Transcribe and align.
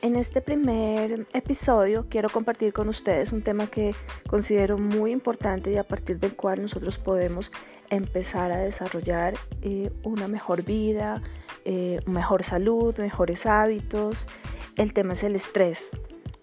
En 0.00 0.14
este 0.14 0.40
primer 0.40 1.26
episodio 1.32 2.06
quiero 2.08 2.30
compartir 2.30 2.72
con 2.72 2.88
ustedes 2.88 3.32
un 3.32 3.42
tema 3.42 3.66
que 3.66 3.96
considero 4.28 4.78
muy 4.78 5.10
importante 5.10 5.72
y 5.72 5.76
a 5.76 5.82
partir 5.82 6.20
del 6.20 6.36
cual 6.36 6.62
nosotros 6.62 6.98
podemos 6.98 7.50
empezar 7.90 8.52
a 8.52 8.58
desarrollar 8.58 9.34
eh, 9.62 9.90
una 10.04 10.28
mejor 10.28 10.62
vida, 10.62 11.20
eh, 11.64 11.98
mejor 12.06 12.44
salud, 12.44 12.96
mejores 12.98 13.44
hábitos. 13.44 14.28
El 14.76 14.92
tema 14.92 15.14
es 15.14 15.24
el 15.24 15.34
estrés. 15.34 15.90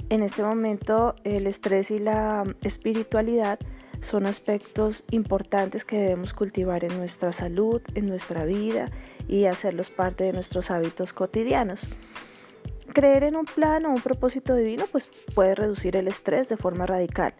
En 0.10 0.22
este 0.22 0.44
momento 0.44 1.16
el 1.24 1.48
estrés 1.48 1.92
y 1.92 2.00
la 2.00 2.44
espiritualidad 2.62 3.58
son 4.02 4.26
aspectos 4.26 5.06
importantes 5.12 5.86
que 5.86 5.98
debemos 5.98 6.34
cultivar 6.34 6.84
en 6.84 6.98
nuestra 6.98 7.32
salud, 7.32 7.82
en 7.94 8.06
nuestra 8.08 8.44
vida 8.44 8.92
y 9.29 9.46
hacerlos 9.46 9.92
parte 9.92 10.25
de 10.25 10.33
nuestros 10.33 10.71
hábitos 10.71 11.14
cotidianos. 11.14 11.87
Creer 12.96 13.26
en 13.26 13.36
un 13.36 13.44
plan 13.44 13.86
o 13.86 13.90
un 13.90 14.00
propósito 14.00 14.56
divino 14.56 14.86
pues 14.90 15.10
puede 15.34 15.54
reducir 15.54 15.98
el 15.98 16.08
estrés 16.08 16.48
de 16.48 16.56
forma 16.56 16.86
radical. 16.86 17.34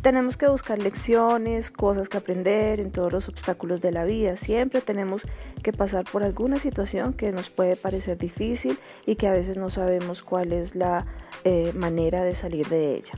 Tenemos 0.00 0.36
que 0.36 0.46
buscar 0.46 0.78
lecciones, 0.78 1.72
cosas 1.72 2.08
que 2.08 2.18
aprender 2.18 2.78
en 2.78 2.92
todos 2.92 3.12
los 3.12 3.28
obstáculos 3.28 3.80
de 3.80 3.90
la 3.90 4.04
vida. 4.04 4.36
Siempre 4.36 4.80
tenemos 4.80 5.26
que 5.60 5.72
pasar 5.72 6.04
por 6.04 6.22
alguna 6.22 6.60
situación 6.60 7.14
que 7.14 7.32
nos 7.32 7.50
puede 7.50 7.74
parecer 7.74 8.16
difícil 8.16 8.78
y 9.04 9.16
que 9.16 9.26
a 9.26 9.32
veces 9.32 9.56
no 9.56 9.70
sabemos 9.70 10.22
cuál 10.22 10.52
es 10.52 10.76
la 10.76 11.04
eh, 11.42 11.72
manera 11.74 12.22
de 12.22 12.36
salir 12.36 12.68
de 12.68 12.94
ella. 12.94 13.14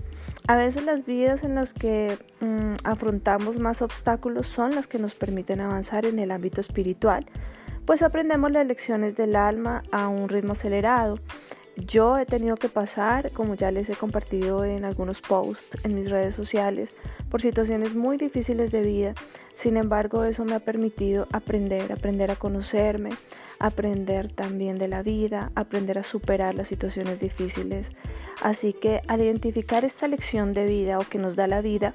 A 0.48 0.57
veces 0.57 0.85
las 0.85 1.05
vidas 1.05 1.45
en 1.45 1.55
las 1.55 1.74
que 1.74 2.16
mm, 2.41 2.77
afrontamos 2.85 3.59
más 3.59 3.82
obstáculos 3.82 4.46
son 4.46 4.74
las 4.74 4.87
que 4.87 4.98
nos 4.98 5.15
permiten 5.15 5.60
avanzar 5.60 6.07
en 6.07 6.19
el 6.19 6.30
ámbito 6.30 6.62
espiritual, 6.62 7.27
pues 7.85 8.02
aprendemos 8.02 8.51
las 8.52 8.66
lecciones 8.66 9.16
del 9.16 9.37
alma 9.37 9.82
a 9.93 10.09
un 10.09 10.30
ritmo 10.30 10.52
acelerado 10.52 11.19
yo 11.76 12.18
he 12.18 12.26
tenido 12.26 12.56
que 12.56 12.68
pasar, 12.68 13.32
como 13.32 13.54
ya 13.54 13.70
les 13.70 13.90
he 13.90 13.96
compartido 13.96 14.64
en 14.64 14.84
algunos 14.84 15.20
posts 15.20 15.78
en 15.84 15.94
mis 15.94 16.10
redes 16.10 16.34
sociales, 16.34 16.94
por 17.30 17.40
situaciones 17.40 17.94
muy 17.94 18.16
difíciles 18.16 18.70
de 18.70 18.82
vida. 18.82 19.14
Sin 19.54 19.76
embargo, 19.76 20.24
eso 20.24 20.45
me 20.45 20.54
ha 20.54 20.60
permitido 20.60 21.26
aprender, 21.32 21.92
aprender 21.92 22.30
a 22.30 22.36
conocerme, 22.36 23.10
aprender 23.58 24.30
también 24.30 24.78
de 24.78 24.88
la 24.88 25.02
vida, 25.02 25.50
aprender 25.54 25.98
a 25.98 26.02
superar 26.02 26.54
las 26.54 26.68
situaciones 26.68 27.20
difíciles. 27.20 27.95
Así 28.42 28.72
que 28.72 29.00
al 29.08 29.20
identificar 29.20 29.84
esta 29.84 30.08
lección 30.08 30.54
de 30.54 30.66
vida 30.66 30.98
o 30.98 31.08
que 31.08 31.18
nos 31.18 31.36
da 31.36 31.46
la 31.46 31.60
vida, 31.60 31.95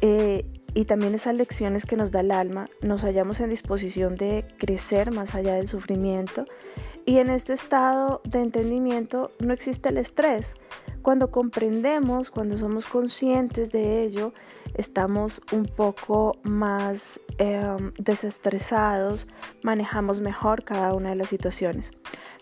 eh, 0.00 0.46
y 0.74 0.86
también 0.86 1.14
esas 1.14 1.34
lecciones 1.34 1.84
que 1.84 1.96
nos 1.96 2.12
da 2.12 2.20
el 2.20 2.30
alma, 2.30 2.70
nos 2.80 3.02
hallamos 3.02 3.40
en 3.40 3.50
disposición 3.50 4.16
de 4.16 4.46
crecer 4.58 5.10
más 5.10 5.34
allá 5.34 5.54
del 5.54 5.68
sufrimiento 5.68 6.46
y 7.04 7.18
en 7.18 7.30
este 7.30 7.52
estado 7.52 8.20
de 8.24 8.40
entendimiento 8.40 9.30
no 9.38 9.52
existe 9.52 9.88
el 9.88 9.98
estrés. 9.98 10.56
Cuando 11.02 11.30
comprendemos, 11.30 12.30
cuando 12.30 12.56
somos 12.56 12.86
conscientes 12.86 13.72
de 13.72 14.04
ello, 14.04 14.32
estamos 14.74 15.42
un 15.52 15.64
poco 15.64 16.38
más 16.44 17.20
em, 17.38 17.92
desestresados, 17.98 19.26
manejamos 19.62 20.20
mejor 20.20 20.62
cada 20.62 20.94
una 20.94 21.10
de 21.10 21.16
las 21.16 21.28
situaciones. 21.28 21.92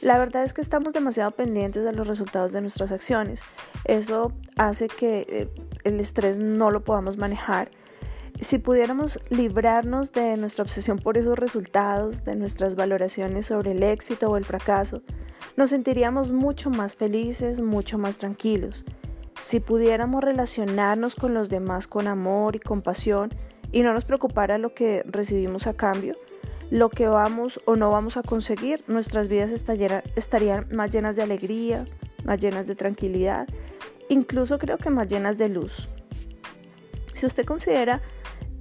La 0.03 0.19
verdad 0.19 0.45
es 0.45 0.53
que 0.53 0.61
estamos 0.61 0.93
demasiado 0.93 1.31
pendientes 1.31 1.85
de 1.85 1.93
los 1.93 2.07
resultados 2.07 2.53
de 2.53 2.61
nuestras 2.61 2.93
acciones. 2.93 3.43
Eso 3.85 4.33
hace 4.57 4.89
que 4.89 5.27
eh, 5.29 5.49
el 5.85 5.99
estrés 6.01 6.39
no 6.39 6.71
lo 6.71 6.85
podamos 6.85 7.17
manejar 7.17 7.71
si 8.41 8.59
pudiéramos 8.59 9.21
librarnos 9.31 10.13
de 10.13 10.37
nuestra 10.37 10.63
obsesión 10.63 10.99
por 10.99 11.19
esos 11.19 11.39
resultados, 11.39 12.25
de 12.25 12.37
nuestras 12.37 12.75
valoraciones 12.75 13.47
sobre 13.47 13.73
el 13.73 13.83
éxito 13.83 14.31
o 14.31 14.37
el 14.37 14.45
fracaso, 14.45 15.03
nos 15.57 15.71
sentiríamos 15.71 16.31
mucho 16.31 16.71
más 16.71 16.97
felices, 16.97 17.61
mucho 17.61 17.99
más 17.99 18.19
tranquilos. 18.19 18.85
Si 19.41 19.61
pudiéramos 19.61 20.23
relacionarnos 20.23 21.17
con 21.17 21.35
los 21.35 21.49
demás 21.49 21.87
con 21.87 22.07
amor 22.07 22.57
y 22.57 22.61
compasión 22.61 23.31
y 23.73 23.83
no 23.83 23.93
nos 23.93 24.05
preocupara 24.05 24.59
lo 24.59 24.75
que 24.75 25.03
recibimos 25.07 25.67
a 25.67 25.75
cambio, 25.75 26.17
lo 26.71 26.89
que 26.89 27.09
vamos 27.09 27.61
o 27.65 27.77
no 27.77 27.91
vamos 27.91 28.17
a 28.17 28.23
conseguir, 28.23 28.85
nuestras 28.87 29.29
vidas 29.29 29.51
estarían 29.51 30.67
más 30.73 30.93
llenas 30.93 31.17
de 31.17 31.23
alegría, 31.23 31.85
más 32.25 32.39
llenas 32.39 32.67
de 32.67 32.77
tranquilidad, 32.77 33.49
incluso 34.09 34.59
creo 34.59 34.79
que 34.79 34.91
más 34.91 35.09
llenas 35.09 35.37
de 35.37 35.49
luz. 35.49 35.89
Si 37.15 37.27
usted 37.27 37.45
considera 37.45 38.03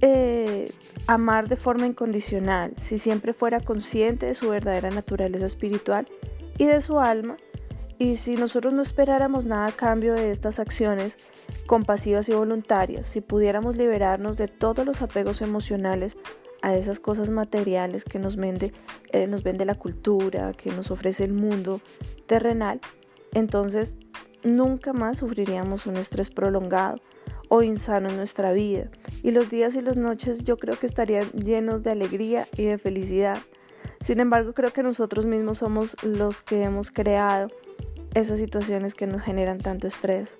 eh, 0.00 0.72
amar 1.06 1.48
de 1.48 1.56
forma 1.56 1.86
incondicional, 1.86 2.72
si 2.76 2.98
siempre 2.98 3.34
fuera 3.34 3.60
consciente 3.60 4.26
de 4.26 4.34
su 4.34 4.48
verdadera 4.48 4.90
naturaleza 4.90 5.46
espiritual 5.46 6.08
y 6.56 6.66
de 6.66 6.80
su 6.80 7.00
alma, 7.00 7.36
y 7.98 8.16
si 8.16 8.34
nosotros 8.34 8.72
no 8.72 8.80
esperáramos 8.80 9.44
nada 9.44 9.66
a 9.66 9.72
cambio 9.72 10.14
de 10.14 10.30
estas 10.30 10.58
acciones 10.58 11.18
compasivas 11.66 12.30
y 12.30 12.32
voluntarias, 12.32 13.06
si 13.06 13.20
pudiéramos 13.20 13.76
liberarnos 13.76 14.38
de 14.38 14.48
todos 14.48 14.86
los 14.86 15.02
apegos 15.02 15.42
emocionales 15.42 16.16
a 16.62 16.74
esas 16.74 16.98
cosas 16.98 17.28
materiales 17.28 18.06
que 18.06 18.18
nos 18.18 18.36
vende, 18.36 18.72
eh, 19.12 19.26
nos 19.26 19.42
vende 19.42 19.66
la 19.66 19.74
cultura, 19.74 20.54
que 20.54 20.70
nos 20.70 20.90
ofrece 20.90 21.24
el 21.24 21.34
mundo 21.34 21.82
terrenal, 22.26 22.80
entonces 23.34 23.96
nunca 24.44 24.94
más 24.94 25.18
sufriríamos 25.18 25.86
un 25.86 25.96
estrés 25.96 26.30
prolongado 26.30 27.02
o 27.50 27.62
insano 27.62 28.08
en 28.08 28.16
nuestra 28.16 28.52
vida. 28.52 28.88
Y 29.22 29.32
los 29.32 29.50
días 29.50 29.74
y 29.74 29.82
las 29.82 29.98
noches 29.98 30.44
yo 30.44 30.56
creo 30.56 30.78
que 30.78 30.86
estarían 30.86 31.30
llenos 31.32 31.82
de 31.82 31.90
alegría 31.90 32.48
y 32.56 32.64
de 32.64 32.78
felicidad. 32.78 33.38
Sin 34.00 34.20
embargo, 34.20 34.54
creo 34.54 34.72
que 34.72 34.82
nosotros 34.82 35.26
mismos 35.26 35.58
somos 35.58 35.96
los 36.02 36.40
que 36.40 36.62
hemos 36.62 36.90
creado 36.90 37.48
esas 38.14 38.38
situaciones 38.38 38.94
que 38.94 39.06
nos 39.06 39.20
generan 39.20 39.58
tanto 39.58 39.86
estrés. 39.86 40.38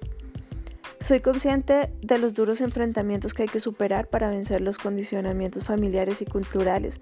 Soy 1.00 1.20
consciente 1.20 1.92
de 2.00 2.18
los 2.18 2.32
duros 2.32 2.60
enfrentamientos 2.60 3.34
que 3.34 3.42
hay 3.42 3.48
que 3.48 3.60
superar 3.60 4.08
para 4.08 4.30
vencer 4.30 4.60
los 4.60 4.78
condicionamientos 4.78 5.64
familiares 5.64 6.22
y 6.22 6.26
culturales 6.26 7.00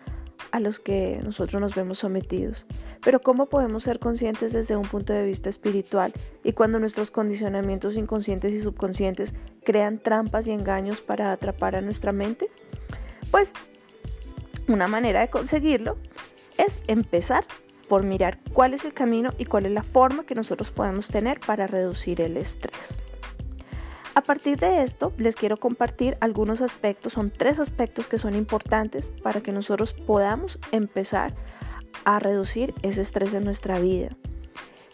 a 0.51 0.61
los 0.61 0.81
que 0.81 1.21
nosotros 1.23 1.61
nos 1.61 1.75
vemos 1.75 1.99
sometidos. 1.99 2.67
Pero 3.03 3.21
¿cómo 3.21 3.47
podemos 3.47 3.83
ser 3.83 3.99
conscientes 3.99 4.53
desde 4.53 4.77
un 4.77 4.87
punto 4.87 5.13
de 5.13 5.25
vista 5.25 5.49
espiritual 5.49 6.13
y 6.45 6.53
cuando 6.53 6.79
nuestros 6.79 7.11
condicionamientos 7.11 7.97
inconscientes 7.97 8.53
y 8.53 8.61
subconscientes 8.61 9.35
crean 9.65 9.99
trampas 9.99 10.47
y 10.47 10.53
engaños 10.53 11.01
para 11.01 11.33
atrapar 11.33 11.77
a 11.77 11.81
nuestra 11.81 12.13
mente? 12.13 12.51
Pues 13.31 13.53
una 14.69 14.89
manera 14.89 15.21
de 15.21 15.31
conseguirlo 15.31 15.97
es 16.57 16.83
empezar 16.87 17.45
por 17.89 18.05
mirar 18.05 18.39
cuál 18.53 18.75
es 18.75 18.85
el 18.85 18.93
camino 18.93 19.33
y 19.39 19.47
cuál 19.47 19.67
es 19.67 19.73
la 19.73 19.83
forma 19.83 20.25
que 20.25 20.35
nosotros 20.35 20.71
podemos 20.71 21.09
tener 21.09 21.41
para 21.41 21.67
reducir 21.67 22.21
el 22.21 22.37
estrés. 22.37 22.99
A 24.19 24.21
partir 24.21 24.59
de 24.59 24.83
esto, 24.83 25.13
les 25.17 25.37
quiero 25.37 25.59
compartir 25.59 26.19
algunos 26.21 26.61
aspectos, 26.61 27.13
son 27.13 27.31
tres 27.31 27.61
aspectos 27.61 28.09
que 28.09 28.19
son 28.19 28.35
importantes 28.35 29.13
para 29.23 29.41
que 29.43 29.53
nosotros 29.53 29.93
podamos 29.93 30.59
empezar 30.73 31.37
a 32.05 32.19
reducir 32.19 32.75
ese 32.83 33.03
estrés 33.03 33.33
en 33.35 33.45
nuestra 33.45 33.79
vida. 33.79 34.17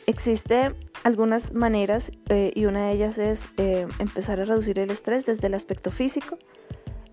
Existen 0.07 0.77
algunas 1.05 1.55
maneras 1.55 2.13
eh, 2.29 2.53
y 2.55 2.67
una 2.67 2.89
de 2.89 2.93
ellas 2.93 3.19
es 3.19 3.49
eh, 3.57 3.89
empezar 3.99 4.41
a 4.41 4.45
reducir 4.45 4.79
el 4.79 4.91
estrés 4.91 5.25
desde 5.25 5.47
el 5.47 5.55
aspecto 5.55 5.91
físico, 5.91 6.37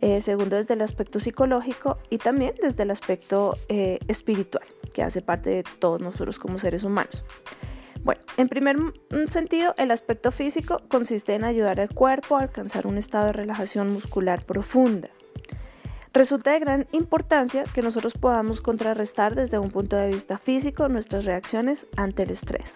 eh, 0.01 0.19
segundo 0.19 0.57
desde 0.57 0.73
el 0.73 0.81
aspecto 0.81 1.17
psicológico 1.17 1.97
y 2.09 2.17
también 2.17 2.55
desde 2.61 2.83
el 2.83 2.91
aspecto 2.91 3.55
espiritual, 3.69 4.65
que 4.93 5.01
hace 5.01 5.21
parte 5.21 5.49
de 5.49 5.63
todos 5.79 6.01
nosotros 6.01 6.39
como 6.39 6.57
seres 6.57 6.83
humanos. 6.83 7.23
Bueno, 8.03 8.21
en 8.37 8.49
primer 8.49 8.77
sentido, 9.27 9.75
el 9.77 9.91
aspecto 9.91 10.31
físico 10.31 10.81
consiste 10.87 11.35
en 11.35 11.43
ayudar 11.43 11.79
al 11.79 11.89
cuerpo 11.89 12.37
a 12.37 12.41
alcanzar 12.41 12.87
un 12.87 12.97
estado 12.97 13.27
de 13.27 13.33
relajación 13.33 13.93
muscular 13.93 14.43
profunda. 14.45 15.09
Resulta 16.13 16.51
de 16.51 16.59
gran 16.59 16.87
importancia 16.91 17.63
que 17.63 17.81
nosotros 17.81 18.15
podamos 18.15 18.59
contrarrestar 18.59 19.35
desde 19.35 19.59
un 19.59 19.71
punto 19.71 19.95
de 19.95 20.09
vista 20.09 20.37
físico 20.37 20.89
nuestras 20.89 21.25
reacciones 21.25 21.87
ante 21.95 22.23
el 22.23 22.31
estrés. 22.31 22.75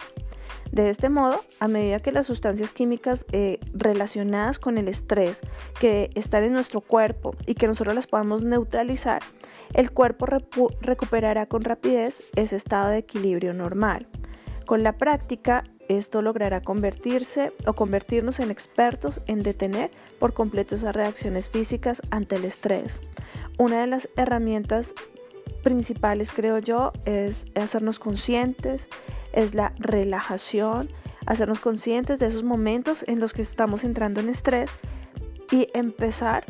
De 0.72 0.88
este 0.88 1.10
modo, 1.10 1.44
a 1.60 1.68
medida 1.68 2.00
que 2.00 2.12
las 2.12 2.26
sustancias 2.26 2.72
químicas 2.72 3.26
eh, 3.32 3.58
relacionadas 3.74 4.58
con 4.58 4.78
el 4.78 4.88
estrés 4.88 5.42
que 5.80 6.10
están 6.14 6.44
en 6.44 6.52
nuestro 6.52 6.80
cuerpo 6.80 7.34
y 7.46 7.54
que 7.54 7.66
nosotros 7.66 7.94
las 7.94 8.06
podamos 8.06 8.42
neutralizar, 8.42 9.22
el 9.74 9.90
cuerpo 9.90 10.26
recuperará 10.80 11.46
con 11.46 11.62
rapidez 11.62 12.22
ese 12.36 12.56
estado 12.56 12.88
de 12.88 12.98
equilibrio 12.98 13.52
normal. 13.52 14.06
Con 14.66 14.82
la 14.82 14.98
práctica, 14.98 15.62
esto 15.88 16.22
logrará 16.22 16.60
convertirse 16.60 17.52
o 17.66 17.74
convertirnos 17.74 18.40
en 18.40 18.50
expertos 18.50 19.20
en 19.28 19.42
detener 19.42 19.92
por 20.18 20.34
completo 20.34 20.74
esas 20.74 20.94
reacciones 20.94 21.50
físicas 21.50 22.02
ante 22.10 22.34
el 22.34 22.44
estrés. 22.44 23.00
Una 23.58 23.80
de 23.80 23.86
las 23.86 24.08
herramientas 24.16 24.94
principales, 25.62 26.32
creo 26.32 26.58
yo, 26.58 26.92
es 27.04 27.46
hacernos 27.54 28.00
conscientes, 28.00 28.88
es 29.32 29.54
la 29.54 29.72
relajación, 29.78 30.88
hacernos 31.26 31.60
conscientes 31.60 32.18
de 32.18 32.26
esos 32.26 32.42
momentos 32.42 33.04
en 33.06 33.20
los 33.20 33.34
que 33.34 33.42
estamos 33.42 33.84
entrando 33.84 34.20
en 34.20 34.28
estrés 34.28 34.70
y 35.52 35.68
empezar 35.74 36.44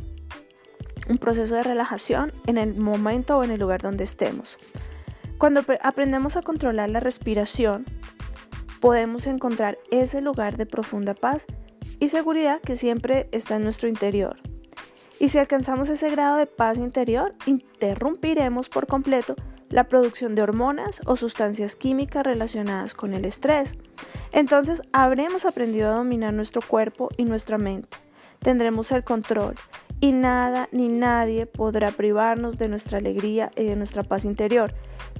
un 1.10 1.18
proceso 1.18 1.54
de 1.54 1.62
relajación 1.62 2.32
en 2.46 2.56
el 2.56 2.74
momento 2.76 3.36
o 3.36 3.44
en 3.44 3.50
el 3.50 3.60
lugar 3.60 3.82
donde 3.82 4.04
estemos. 4.04 4.58
Cuando 5.38 5.62
aprendemos 5.82 6.36
a 6.36 6.42
controlar 6.42 6.88
la 6.88 7.00
respiración, 7.00 7.84
podemos 8.80 9.26
encontrar 9.26 9.76
ese 9.90 10.22
lugar 10.22 10.56
de 10.56 10.64
profunda 10.64 11.12
paz 11.12 11.46
y 12.00 12.08
seguridad 12.08 12.60
que 12.62 12.76
siempre 12.76 13.28
está 13.32 13.56
en 13.56 13.64
nuestro 13.64 13.88
interior. 13.88 14.36
Y 15.20 15.28
si 15.28 15.38
alcanzamos 15.38 15.90
ese 15.90 16.10
grado 16.10 16.36
de 16.36 16.46
paz 16.46 16.78
interior, 16.78 17.34
interrumpiremos 17.44 18.70
por 18.70 18.86
completo 18.86 19.34
la 19.68 19.84
producción 19.84 20.34
de 20.34 20.42
hormonas 20.42 21.02
o 21.04 21.16
sustancias 21.16 21.76
químicas 21.76 22.24
relacionadas 22.24 22.94
con 22.94 23.12
el 23.12 23.26
estrés. 23.26 23.78
Entonces 24.32 24.82
habremos 24.92 25.44
aprendido 25.44 25.90
a 25.90 25.96
dominar 25.96 26.32
nuestro 26.32 26.62
cuerpo 26.62 27.10
y 27.16 27.24
nuestra 27.24 27.58
mente. 27.58 27.98
Tendremos 28.40 28.90
el 28.92 29.04
control 29.04 29.54
y 30.00 30.12
nada 30.12 30.68
ni 30.72 30.88
nadie 30.88 31.46
podrá 31.46 31.90
privarnos 31.90 32.58
de 32.58 32.68
nuestra 32.68 32.98
alegría 32.98 33.50
y 33.56 33.64
de 33.64 33.76
nuestra 33.76 34.02
paz 34.02 34.24
interior. 34.24 34.74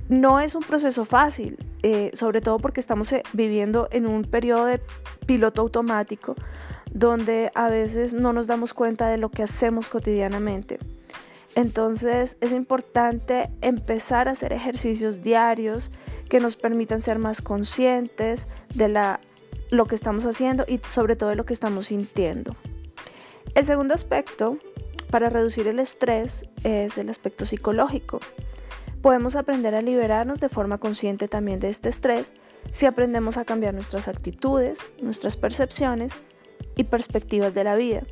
No 0.08 0.40
es 0.40 0.54
un 0.54 0.62
proceso 0.62 1.04
fácil, 1.04 1.58
eh, 1.82 2.10
sobre 2.14 2.40
todo 2.40 2.58
porque 2.58 2.80
estamos 2.80 3.12
eh, 3.12 3.22
viviendo 3.32 3.88
en 3.90 4.06
un 4.06 4.22
periodo 4.22 4.66
de 4.66 4.80
piloto 5.26 5.62
automático 5.62 6.36
donde 6.92 7.50
a 7.54 7.68
veces 7.68 8.14
no 8.14 8.32
nos 8.32 8.46
damos 8.46 8.72
cuenta 8.72 9.08
de 9.08 9.18
lo 9.18 9.30
que 9.30 9.42
hacemos 9.42 9.88
cotidianamente. 9.88 10.78
Entonces 11.54 12.38
es 12.40 12.52
importante 12.52 13.50
empezar 13.60 14.28
a 14.28 14.32
hacer 14.32 14.52
ejercicios 14.52 15.22
diarios 15.22 15.90
que 16.28 16.40
nos 16.40 16.56
permitan 16.56 17.02
ser 17.02 17.18
más 17.18 17.42
conscientes 17.42 18.48
de 18.74 19.18
lo 19.70 19.86
que 19.86 19.94
estamos 19.94 20.26
haciendo 20.26 20.64
y 20.66 20.80
sobre 20.86 21.16
todo 21.16 21.30
de 21.30 21.36
lo 21.36 21.44
que 21.44 21.54
estamos 21.54 21.86
sintiendo. 21.86 22.56
El 23.54 23.64
segundo 23.64 23.94
aspecto 23.94 24.58
para 25.10 25.30
reducir 25.30 25.68
el 25.68 25.78
estrés 25.78 26.46
es 26.64 26.98
el 26.98 27.08
aspecto 27.08 27.46
psicológico. 27.46 28.20
Podemos 29.02 29.36
aprender 29.36 29.74
a 29.74 29.82
liberarnos 29.82 30.40
de 30.40 30.48
forma 30.48 30.78
consciente 30.78 31.28
también 31.28 31.60
de 31.60 31.68
este 31.68 31.88
estrés 31.88 32.34
si 32.72 32.86
aprendemos 32.86 33.36
a 33.36 33.44
cambiar 33.44 33.74
nuestras 33.74 34.08
actitudes, 34.08 34.90
nuestras 35.00 35.36
percepciones 35.36 36.12
y 36.76 36.84
perspectivas 36.84 37.54
de 37.54 37.64
la 37.64 37.76
vida. 37.76 38.02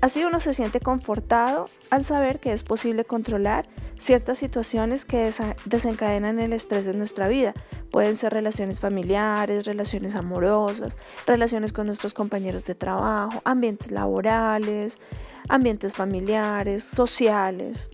Así 0.00 0.24
uno 0.24 0.38
se 0.38 0.54
siente 0.54 0.80
confortado 0.80 1.68
al 1.90 2.04
saber 2.04 2.38
que 2.38 2.52
es 2.52 2.62
posible 2.62 3.04
controlar 3.04 3.68
ciertas 3.98 4.38
situaciones 4.38 5.04
que 5.04 5.32
desencadenan 5.64 6.38
el 6.38 6.52
estrés 6.52 6.86
de 6.86 6.94
nuestra 6.94 7.26
vida. 7.26 7.52
Pueden 7.90 8.14
ser 8.14 8.32
relaciones 8.32 8.78
familiares, 8.78 9.66
relaciones 9.66 10.14
amorosas, 10.14 10.96
relaciones 11.26 11.72
con 11.72 11.86
nuestros 11.86 12.14
compañeros 12.14 12.64
de 12.64 12.76
trabajo, 12.76 13.42
ambientes 13.44 13.90
laborales, 13.90 15.00
ambientes 15.48 15.96
familiares, 15.96 16.84
sociales. 16.84 17.90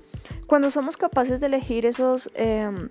Cuando 0.46 0.70
somos 0.70 0.96
capaces 0.96 1.40
de 1.40 1.46
elegir 1.46 1.86
esos... 1.86 2.30
Em, 2.34 2.88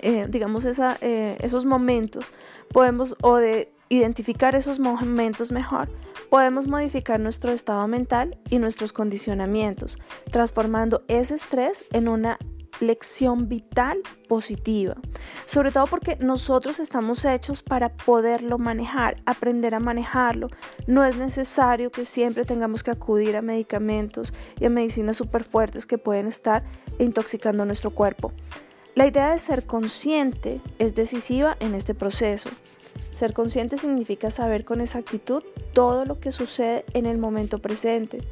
eh, 0.00 0.26
digamos, 0.28 0.66
eh, 0.66 1.38
esos 1.40 1.64
momentos, 1.64 2.30
podemos, 2.68 3.16
o 3.22 3.36
de 3.36 3.72
identificar 3.88 4.54
esos 4.54 4.78
momentos 4.78 5.52
mejor, 5.52 5.88
podemos 6.28 6.66
modificar 6.66 7.18
nuestro 7.18 7.50
estado 7.50 7.88
mental 7.88 8.38
y 8.50 8.58
nuestros 8.58 8.92
condicionamientos, 8.92 9.98
transformando 10.30 11.02
ese 11.08 11.34
estrés 11.34 11.84
en 11.92 12.08
una 12.08 12.38
lección 12.80 13.48
vital 13.48 13.98
positiva, 14.28 14.96
sobre 15.46 15.72
todo 15.72 15.86
porque 15.86 16.16
nosotros 16.16 16.80
estamos 16.80 17.24
hechos 17.24 17.62
para 17.62 17.92
poderlo 17.96 18.58
manejar, 18.58 19.16
aprender 19.26 19.74
a 19.74 19.80
manejarlo. 19.80 20.48
No 20.86 21.04
es 21.04 21.16
necesario 21.16 21.90
que 21.90 22.04
siempre 22.04 22.44
tengamos 22.44 22.82
que 22.82 22.90
acudir 22.90 23.36
a 23.36 23.42
medicamentos 23.42 24.34
y 24.60 24.66
a 24.66 24.70
medicinas 24.70 25.16
súper 25.16 25.44
fuertes 25.44 25.86
que 25.86 25.98
pueden 25.98 26.26
estar 26.26 26.64
intoxicando 26.98 27.64
nuestro 27.64 27.90
cuerpo. 27.90 28.32
La 28.94 29.06
idea 29.06 29.30
de 29.32 29.38
ser 29.38 29.66
consciente 29.66 30.60
es 30.78 30.94
decisiva 30.94 31.56
en 31.60 31.74
este 31.74 31.94
proceso. 31.94 32.48
Ser 33.10 33.34
consciente 33.34 33.76
significa 33.76 34.30
saber 34.30 34.64
con 34.64 34.80
exactitud 34.80 35.42
todo 35.74 36.06
lo 36.06 36.18
que 36.18 36.32
sucede 36.32 36.84
en 36.94 37.04
el 37.04 37.18
momento 37.18 37.58
presente, 37.58 38.22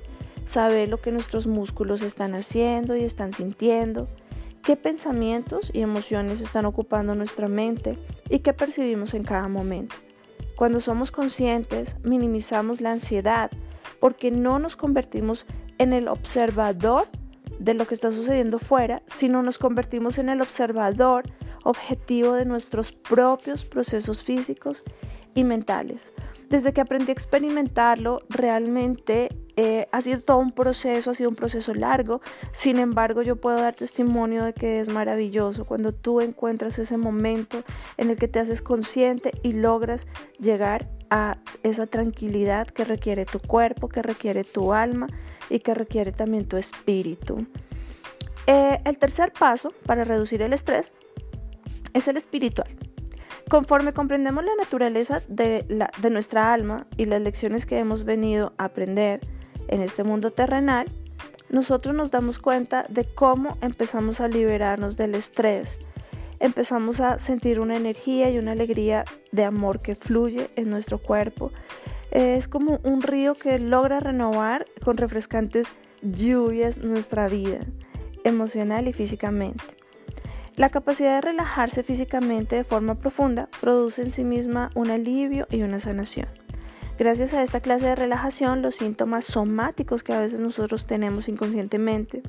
saber 0.47 0.89
lo 0.89 1.01
que 1.01 1.13
nuestros 1.13 1.47
músculos 1.47 2.03
están 2.03 2.35
haciendo 2.35 2.97
y 2.97 3.05
están 3.05 3.33
sintiendo, 3.33 4.09
qué 4.65 4.77
pensamientos 4.77 5.71
y 5.75 5.81
emociones 5.81 6.41
están 6.41 6.65
ocupando 6.65 7.15
nuestra 7.15 7.49
mente 7.49 7.99
y 8.31 8.39
qué 8.39 8.53
percibimos 8.53 9.15
en 9.15 9.23
cada 9.23 9.49
momento. 9.49 9.95
Cuando 10.57 10.81
somos 10.81 11.11
conscientes, 11.13 11.97
minimizamos 12.03 12.81
la 12.81 12.93
ansiedad 12.93 13.51
porque 14.01 14.31
no 14.31 14.59
nos 14.59 14.77
convertimos 14.77 15.47
en 15.79 15.93
el 15.93 16.09
observador 16.09 17.09
de 17.59 17.75
lo 17.75 17.87
que 17.87 17.95
está 17.95 18.11
sucediendo 18.11 18.59
fuera, 18.59 19.03
sino 19.07 19.43
nos 19.43 19.59
convertimos 19.59 20.19
en 20.19 20.29
el 20.29 20.41
observador 20.41 21.25
objetivo 21.65 22.35
de 22.35 22.45
nuestros 22.45 22.93
propios 22.93 23.65
procesos 23.65 24.25
físicos 24.25 24.85
y 25.35 25.45
mentales. 25.45 26.15
Desde 26.49 26.73
que 26.73 26.81
aprendí 26.81 27.11
a 27.11 27.13
experimentarlo, 27.13 28.23
realmente 28.29 29.29
eh, 29.57 29.87
ha 29.93 30.01
sido 30.01 30.21
todo 30.21 30.39
un 30.39 30.51
proceso, 30.51 31.11
ha 31.11 31.15
sido 31.15 31.31
un 31.31 31.37
proceso 31.37 31.75
largo. 31.75 32.21
Sin 32.53 32.79
embargo, 32.79 33.23
yo 33.23 33.37
puedo 33.37 33.59
dar 33.59 33.75
testimonio 33.75 34.45
de 34.45 34.53
que 34.53 34.81
es 34.81 34.89
maravilloso 34.89 35.65
cuando 35.65 35.93
tú 35.93 36.21
encuentras 36.21 36.79
ese 36.79 36.97
momento 36.97 37.63
en 37.97 38.11
el 38.11 38.19
que 38.19 38.29
te 38.29 38.41
haces 38.41 38.63
consciente 38.63 39.33
y 39.43 39.53
logras 39.53 40.09
llegar 40.41 40.89
a 41.11 41.39
esa 41.63 41.87
tranquilidad 41.87 42.67
que 42.67 42.85
requiere 42.85 43.25
tu 43.25 43.39
cuerpo, 43.39 43.89
que 43.89 44.03
requiere 44.03 44.43
tu 44.43 44.73
alma 44.73 45.07
y 45.49 45.61
que 45.61 45.75
requiere 45.75 46.11
también 46.11 46.49
tu 46.49 46.57
espíritu. 46.57 47.47
Eh, 48.47 48.81
el 48.85 48.99
tercer 48.99 49.33
paso 49.33 49.73
para 49.87 50.05
reducir 50.05 50.43
el 50.43 50.53
estrés 50.53 50.95
es 51.93 52.09
el 52.09 52.17
espiritual. 52.17 52.69
Conforme 53.49 53.93
comprendemos 53.93 54.45
la 54.45 54.55
naturaleza 54.57 55.23
de, 55.29 55.65
de 55.99 56.11
nuestra 56.11 56.53
alma 56.53 56.87
y 56.97 57.05
las 57.05 57.21
lecciones 57.21 57.67
que 57.67 57.79
hemos 57.79 58.05
venido 58.05 58.55
a 58.59 58.65
aprender 58.65 59.21
en 59.69 59.81
este 59.81 60.05
mundo 60.05 60.31
terrenal, 60.31 60.87
nosotros 61.51 61.95
nos 61.95 62.11
damos 62.11 62.39
cuenta 62.39 62.85
de 62.89 63.05
cómo 63.05 63.57
empezamos 63.61 64.21
a 64.21 64.29
liberarnos 64.29 64.97
del 64.97 65.15
estrés. 65.15 65.79
Empezamos 66.41 67.01
a 67.01 67.19
sentir 67.19 67.61
una 67.61 67.77
energía 67.77 68.29
y 68.31 68.39
una 68.39 68.53
alegría 68.53 69.05
de 69.33 69.45
amor 69.45 69.81
que 69.81 69.95
fluye 69.95 70.51
en 70.57 70.69
nuestro 70.69 70.99
cuerpo. 70.99 71.53
Es 72.11 72.49
como 72.49 72.81
un 72.83 73.03
río 73.03 73.35
que 73.35 73.59
logra 73.59 74.01
renovar 74.01 74.67
con 74.85 74.97
refrescantes 74.97 75.69
lluvias 76.03 76.79
nuestra 76.79 77.29
vida, 77.29 77.61
emocional 78.25 78.89
y 78.89 78.93
físicamente. 78.93 79.65
La 80.57 80.69
capacidad 80.69 81.17
de 81.17 81.21
relajarse 81.21 81.83
físicamente 81.83 82.57
de 82.57 82.65
forma 82.65 82.95
profunda 82.95 83.49
produce 83.61 84.03
en 84.03 84.13
sí 84.13 84.23
misma 84.23 84.71
un 84.75 84.91
alivio 84.91 85.47
y 85.51 85.63
una 85.63 85.81
sanación. 85.81 86.44
Gracias 86.97 87.35
a 87.35 87.43
esta 87.43 87.61
clase 87.61 87.87
de 87.87 87.97
relajación, 87.97 88.63
los 88.63 88.77
síntomas 88.77 89.25
somáticos 89.25 90.05
que 90.05 90.13
a 90.13 90.21
veces 90.21 90.39
nosotros 90.39 90.87
tenemos 90.87 91.29
inconscientemente 91.29 92.23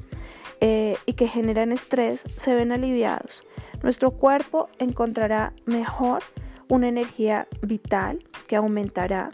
eh, 0.60 0.98
y 1.06 1.14
que 1.14 1.28
generan 1.28 1.72
estrés 1.72 2.24
se 2.36 2.56
ven 2.56 2.72
aliviados. 2.72 3.44
Nuestro 3.84 4.12
cuerpo 4.12 4.70
encontrará 4.80 5.54
mejor 5.66 6.24
una 6.68 6.88
energía 6.88 7.48
vital 7.62 8.26
que 8.48 8.56
aumentará. 8.56 9.30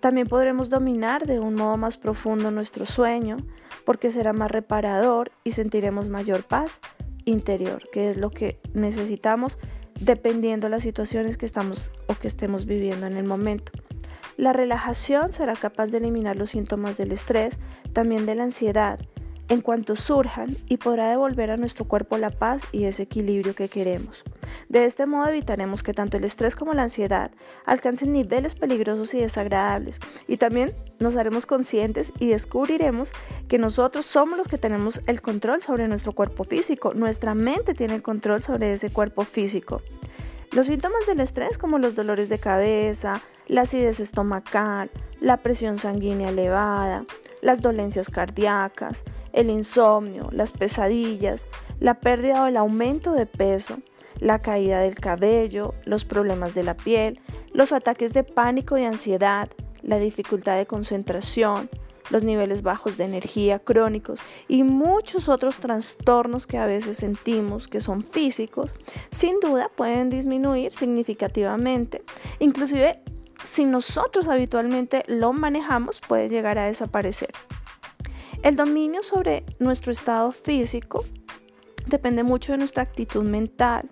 También 0.00 0.26
podremos 0.26 0.68
dominar 0.68 1.26
de 1.26 1.40
un 1.40 1.54
modo 1.54 1.78
más 1.78 1.96
profundo 1.96 2.50
nuestro 2.50 2.84
sueño 2.84 3.38
porque 3.86 4.10
será 4.10 4.34
más 4.34 4.50
reparador 4.50 5.32
y 5.42 5.52
sentiremos 5.52 6.10
mayor 6.10 6.44
paz 6.44 6.82
interior, 7.24 7.88
que 7.92 8.10
es 8.10 8.18
lo 8.18 8.30
que 8.30 8.60
necesitamos 8.74 9.58
dependiendo 9.98 10.66
de 10.66 10.72
las 10.72 10.82
situaciones 10.82 11.38
que 11.38 11.46
estamos 11.46 11.92
o 12.08 12.14
que 12.14 12.28
estemos 12.28 12.66
viviendo 12.66 13.06
en 13.06 13.16
el 13.16 13.24
momento. 13.24 13.72
La 14.36 14.52
relajación 14.52 15.32
será 15.32 15.54
capaz 15.54 15.86
de 15.86 15.96
eliminar 15.96 16.36
los 16.36 16.50
síntomas 16.50 16.98
del 16.98 17.10
estrés, 17.10 17.58
también 17.94 18.26
de 18.26 18.34
la 18.34 18.44
ansiedad, 18.44 19.00
en 19.48 19.62
cuanto 19.62 19.96
surjan 19.96 20.54
y 20.68 20.76
podrá 20.76 21.08
devolver 21.08 21.50
a 21.50 21.56
nuestro 21.56 21.86
cuerpo 21.86 22.18
la 22.18 22.30
paz 22.30 22.62
y 22.70 22.84
ese 22.84 23.04
equilibrio 23.04 23.54
que 23.54 23.68
queremos. 23.68 24.24
De 24.68 24.84
este 24.84 25.06
modo 25.06 25.28
evitaremos 25.28 25.82
que 25.82 25.94
tanto 25.94 26.18
el 26.18 26.24
estrés 26.24 26.54
como 26.54 26.74
la 26.74 26.82
ansiedad 26.82 27.30
alcancen 27.64 28.12
niveles 28.12 28.56
peligrosos 28.56 29.14
y 29.14 29.20
desagradables 29.20 30.00
y 30.28 30.36
también 30.36 30.70
nos 30.98 31.16
haremos 31.16 31.46
conscientes 31.46 32.12
y 32.18 32.28
descubriremos 32.28 33.12
que 33.48 33.58
nosotros 33.58 34.04
somos 34.04 34.36
los 34.36 34.48
que 34.48 34.58
tenemos 34.58 35.00
el 35.06 35.22
control 35.22 35.62
sobre 35.62 35.88
nuestro 35.88 36.12
cuerpo 36.12 36.44
físico, 36.44 36.92
nuestra 36.92 37.34
mente 37.34 37.72
tiene 37.72 37.94
el 37.94 38.02
control 38.02 38.42
sobre 38.42 38.72
ese 38.72 38.90
cuerpo 38.90 39.24
físico. 39.24 39.80
Los 40.52 40.66
síntomas 40.68 41.06
del 41.06 41.20
estrés 41.20 41.58
como 41.58 41.78
los 41.78 41.94
dolores 41.94 42.28
de 42.28 42.38
cabeza, 42.38 43.20
la 43.46 43.62
acidez 43.62 44.00
estomacal, 44.00 44.90
la 45.20 45.38
presión 45.38 45.78
sanguínea 45.78 46.30
elevada, 46.30 47.04
las 47.42 47.60
dolencias 47.60 48.10
cardíacas, 48.10 49.04
el 49.32 49.50
insomnio, 49.50 50.28
las 50.32 50.52
pesadillas, 50.52 51.46
la 51.78 52.00
pérdida 52.00 52.42
o 52.42 52.46
el 52.46 52.56
aumento 52.56 53.12
de 53.12 53.26
peso, 53.26 53.78
la 54.18 54.40
caída 54.40 54.80
del 54.80 54.94
cabello, 54.94 55.74
los 55.84 56.04
problemas 56.04 56.54
de 56.54 56.62
la 56.62 56.74
piel, 56.74 57.20
los 57.52 57.72
ataques 57.72 58.12
de 58.12 58.24
pánico 58.24 58.78
y 58.78 58.84
ansiedad, 58.84 59.48
la 59.82 59.98
dificultad 59.98 60.56
de 60.56 60.66
concentración, 60.66 61.68
los 62.10 62.22
niveles 62.22 62.62
bajos 62.62 62.96
de 62.96 63.04
energía 63.04 63.58
crónicos 63.58 64.20
y 64.48 64.62
muchos 64.62 65.28
otros 65.28 65.56
trastornos 65.56 66.46
que 66.46 66.58
a 66.58 66.66
veces 66.66 66.98
sentimos 66.98 67.68
que 67.68 67.80
son 67.80 68.02
físicos, 68.02 68.76
sin 69.10 69.40
duda 69.40 69.70
pueden 69.74 70.10
disminuir 70.10 70.72
significativamente. 70.72 72.02
Inclusive 72.38 73.00
si 73.44 73.64
nosotros 73.64 74.28
habitualmente 74.28 75.04
lo 75.06 75.32
manejamos, 75.32 76.00
puede 76.00 76.28
llegar 76.28 76.58
a 76.58 76.66
desaparecer. 76.66 77.30
El 78.42 78.56
dominio 78.56 79.02
sobre 79.02 79.44
nuestro 79.58 79.92
estado 79.92 80.32
físico 80.32 81.04
depende 81.86 82.22
mucho 82.22 82.52
de 82.52 82.58
nuestra 82.58 82.82
actitud 82.82 83.22
mental 83.22 83.88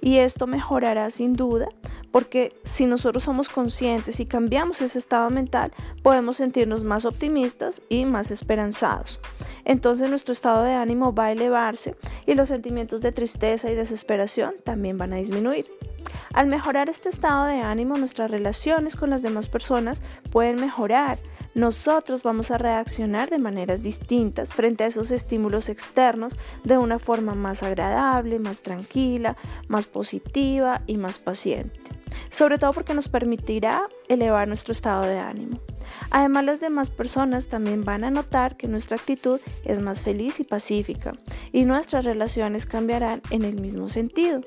y 0.00 0.18
esto 0.18 0.46
mejorará 0.46 1.10
sin 1.10 1.34
duda 1.34 1.68
porque 2.10 2.58
si 2.64 2.86
nosotros 2.86 3.24
somos 3.24 3.48
conscientes 3.48 4.20
y 4.20 4.26
cambiamos 4.26 4.80
ese 4.80 4.98
estado 4.98 5.30
mental, 5.30 5.72
podemos 6.02 6.38
sentirnos 6.38 6.84
más 6.84 7.04
optimistas 7.04 7.82
y 7.88 8.04
más 8.06 8.30
esperanzados. 8.30 9.20
Entonces 9.64 10.08
nuestro 10.08 10.32
estado 10.32 10.64
de 10.64 10.72
ánimo 10.72 11.14
va 11.14 11.26
a 11.26 11.32
elevarse 11.32 11.96
y 12.26 12.34
los 12.34 12.48
sentimientos 12.48 13.02
de 13.02 13.12
tristeza 13.12 13.70
y 13.70 13.74
desesperación 13.74 14.54
también 14.64 14.96
van 14.96 15.12
a 15.12 15.16
disminuir. 15.16 15.66
Al 16.32 16.46
mejorar 16.46 16.88
este 16.88 17.08
estado 17.08 17.44
de 17.46 17.60
ánimo, 17.60 17.96
nuestras 17.96 18.30
relaciones 18.30 18.96
con 18.96 19.10
las 19.10 19.22
demás 19.22 19.48
personas 19.48 20.02
pueden 20.30 20.56
mejorar 20.56 21.18
nosotros 21.54 22.22
vamos 22.22 22.50
a 22.50 22.58
reaccionar 22.58 23.30
de 23.30 23.38
maneras 23.38 23.82
distintas 23.82 24.54
frente 24.54 24.84
a 24.84 24.86
esos 24.86 25.10
estímulos 25.10 25.68
externos 25.68 26.38
de 26.64 26.78
una 26.78 26.98
forma 26.98 27.34
más 27.34 27.62
agradable, 27.62 28.38
más 28.38 28.62
tranquila, 28.62 29.36
más 29.68 29.86
positiva 29.86 30.82
y 30.86 30.96
más 30.96 31.18
paciente. 31.18 31.97
Sobre 32.30 32.58
todo 32.58 32.72
porque 32.72 32.94
nos 32.94 33.08
permitirá 33.08 33.88
elevar 34.08 34.48
nuestro 34.48 34.72
estado 34.72 35.02
de 35.02 35.18
ánimo. 35.18 35.60
Además, 36.10 36.44
las 36.44 36.60
demás 36.60 36.90
personas 36.90 37.48
también 37.48 37.84
van 37.84 38.04
a 38.04 38.10
notar 38.10 38.56
que 38.56 38.68
nuestra 38.68 38.96
actitud 38.96 39.40
es 39.64 39.80
más 39.80 40.04
feliz 40.04 40.40
y 40.40 40.44
pacífica 40.44 41.12
y 41.52 41.64
nuestras 41.64 42.04
relaciones 42.04 42.66
cambiarán 42.66 43.22
en 43.30 43.44
el 43.44 43.60
mismo 43.60 43.88
sentido. 43.88 44.42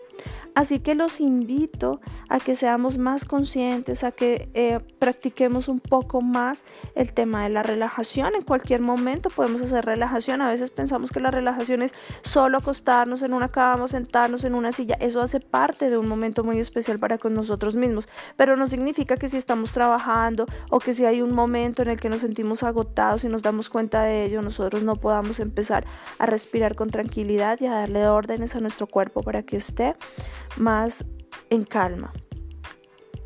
Así 0.53 0.80
que 0.80 0.96
los 0.96 1.22
invito 1.22 2.01
a 2.27 2.39
que 2.39 2.56
seamos 2.56 2.98
más 2.98 3.24
conscientes, 3.24 4.03
a 4.03 4.12
que 4.12 4.50
eh, 4.53 4.80
practiquemos 5.00 5.70
un 5.70 5.80
poco 5.80 6.22
más 6.22 6.65
el 6.94 7.13
tema 7.13 7.44
de 7.44 7.50
la 7.50 7.63
relajación. 7.63 8.36
En 8.36 8.41
cualquier 8.41 8.82
momento 8.82 9.30
podemos 9.30 9.62
hacer 9.62 9.86
relajación. 9.86 10.41
A 10.41 10.50
veces 10.50 10.70
pensamos 10.70 11.12
que 11.12 11.22
la 11.22 11.32
relajación 11.32 11.82
es 11.82 11.94
solo 12.22 12.58
acostarnos 12.58 13.24
en 13.24 13.34
una 13.34 13.50
cama, 13.50 13.88
sentarnos 13.88 14.44
en 14.44 14.53
una 14.53 14.74
silla. 14.74 14.98
Eso 15.00 15.22
hace 15.22 15.39
parte 15.39 15.89
de 15.89 15.98
un 15.98 16.08
momento 16.08 16.44
muy 16.44 16.60
especial 16.60 17.00
para 17.00 17.18
con 17.18 17.34
nosotros 17.51 17.75
mismos. 17.75 18.08
Pero 18.38 18.55
no 18.55 18.65
significa 18.65 19.17
que 19.17 19.27
si 19.27 19.36
estamos 19.36 19.74
trabajando 19.74 20.46
o 20.70 20.79
que 20.79 20.93
si 20.93 21.05
hay 21.05 21.22
un 21.22 21.34
momento 21.34 21.81
en 21.81 21.89
el 21.89 22.00
que 22.00 22.08
nos 22.08 22.22
sentimos 22.22 22.63
agotados 22.63 23.25
y 23.25 23.27
nos 23.27 23.41
damos 23.41 23.70
cuenta 23.70 24.03
de 24.03 24.24
ello, 24.25 24.41
nosotros 24.41 24.84
no 24.84 24.96
podamos 24.96 25.41
empezar 25.41 25.84
a 26.17 26.25
respirar 26.25 26.75
con 26.75 26.89
tranquilidad 26.89 27.60
y 27.60 27.65
a 27.65 27.72
darle 27.72 28.08
órdenes 28.08 28.55
a 28.55 28.62
nuestro 28.62 28.88
cuerpo 28.88 29.22
para 29.22 29.43
que 29.43 29.58
esté 29.58 29.96
más 30.55 31.05
en 31.50 31.65
calma. 31.65 32.13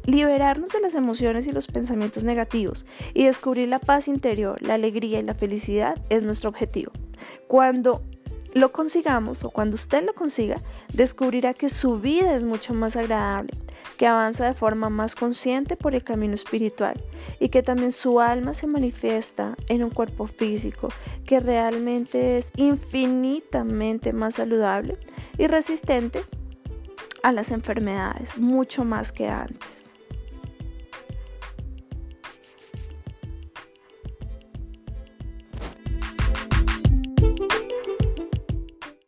Liberarnos 0.06 0.72
de 0.72 0.82
las 0.82 0.96
emociones 0.96 1.46
y 1.46 1.52
los 1.52 1.68
pensamientos 1.68 2.24
negativos 2.24 2.88
y 3.14 3.26
descubrir 3.26 3.70
la 3.70 3.80
paz 3.80 4.08
interior, 4.08 4.60
la 4.62 4.74
alegría 4.74 5.20
y 5.20 5.24
la 5.24 5.36
felicidad 5.36 5.96
es 6.10 6.24
nuestro 6.24 6.50
objetivo. 6.50 6.92
Cuando 7.48 8.04
lo 8.56 8.72
consigamos 8.72 9.44
o 9.44 9.52
cuando 9.52 9.76
usted 9.76 10.04
lo 10.04 10.14
consiga, 10.14 10.56
descubrirá 10.94 11.54
que 11.54 11.68
su 11.68 12.00
vida 12.00 12.36
es 12.36 12.46
mucho 12.46 12.74
más 12.74 12.96
agradable, 12.96 13.54
que 13.98 14.08
avanza 14.08 14.46
de 14.46 14.54
forma 14.54 14.90
más 14.90 15.14
consciente 15.14 15.76
por 15.76 15.94
el 15.94 16.06
camino 16.06 16.34
espiritual 16.34 16.96
y 17.40 17.50
que 17.50 17.64
también 17.64 17.92
su 17.92 18.22
alma 18.22 18.54
se 18.54 18.66
manifiesta 18.66 19.56
en 19.68 19.84
un 19.84 19.90
cuerpo 19.90 20.26
físico 20.26 20.88
que 21.26 21.42
realmente 21.42 22.38
es 22.38 22.52
infinitamente 22.56 24.14
más 24.14 24.36
saludable 24.36 24.98
y 25.38 25.48
resistente 25.48 26.24
a 27.24 27.34
las 27.34 27.52
enfermedades, 27.52 28.38
mucho 28.38 28.86
más 28.86 29.12
que 29.12 29.28
antes. 29.28 29.85